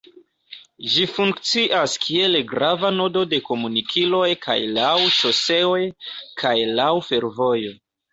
[0.91, 5.79] Ĝi funkcias kiel grava nodo de komunikiloj kaj laŭ ŝoseoj
[6.43, 7.77] kaj laŭ fervojo.